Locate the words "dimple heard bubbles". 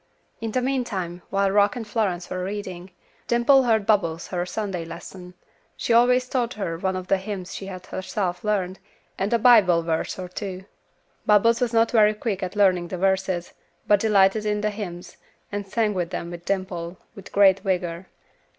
3.27-4.29